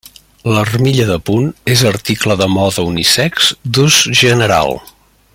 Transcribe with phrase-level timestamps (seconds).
[0.53, 4.77] L'armilla de punt és article de moda unisex d'ús general.